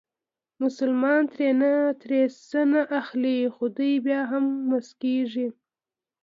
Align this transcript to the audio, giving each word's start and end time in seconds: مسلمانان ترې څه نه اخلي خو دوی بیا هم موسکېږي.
مسلمانان 0.61 1.91
ترې 2.01 2.21
څه 2.49 2.61
نه 2.71 2.81
اخلي 2.99 3.37
خو 3.53 3.63
دوی 3.77 3.93
بیا 4.05 4.19
هم 4.31 4.45
موسکېږي. 4.69 5.47